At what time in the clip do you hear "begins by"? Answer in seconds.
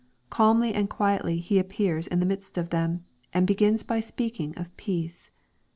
3.45-3.99